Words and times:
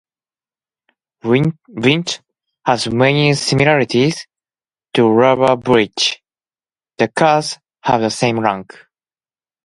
Vint 1.83 2.21
has 2.65 2.89
many 2.91 3.35
similarities 3.35 4.25
to 4.95 5.07
rubber 5.07 5.55
bridge: 5.55 6.23
The 6.97 7.07
cards 7.09 7.59
have 7.83 8.01
the 8.01 8.09
same 8.09 8.39
rank. 8.39 8.73